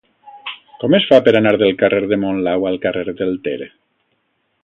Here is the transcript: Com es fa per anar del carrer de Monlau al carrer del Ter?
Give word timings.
Com 0.83 0.95
es 0.99 1.03
fa 1.09 1.19
per 1.27 1.33
anar 1.39 1.51
del 1.63 1.75
carrer 1.83 2.01
de 2.13 2.19
Monlau 2.23 2.67
al 2.71 2.81
carrer 2.87 3.17
del 3.23 3.37
Ter? 3.49 3.57